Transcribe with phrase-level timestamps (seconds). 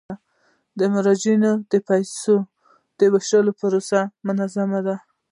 [0.79, 2.35] د مراجعینو د پيسو
[2.97, 4.95] د ویش پروسه منظمه ده.